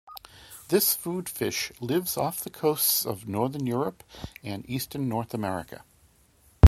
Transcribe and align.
This 0.69 0.95
food 0.95 1.29
fish 1.29 1.71
lives 1.79 2.17
off 2.17 2.41
the 2.43 2.49
coasts 2.49 3.05
of 3.05 3.27
northern 3.27 3.67
Europe 3.67 4.03
and 4.41 4.67
eastern 4.67 5.07
North 5.07 5.31
America. 5.31 5.85